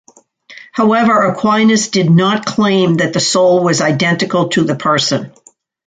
However, 0.71 1.27
Aquinas 1.27 1.89
did 1.89 2.09
not 2.09 2.43
claim 2.43 2.95
that 2.95 3.13
the 3.13 3.19
soul 3.19 3.63
was 3.63 3.81
identical 3.81 4.47
to 4.49 4.63
the 4.63 4.75
person. 4.75 5.31